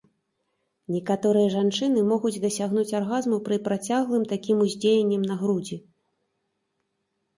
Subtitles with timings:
[0.93, 5.77] Некаторыя жанчыны могуць дасягнуць аргазму пры працяглым такім уздзеяннем на грудзі.